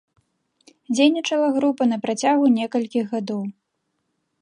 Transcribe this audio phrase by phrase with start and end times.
[0.95, 3.43] Дзейнічала група на працягу некалькіх гадоў.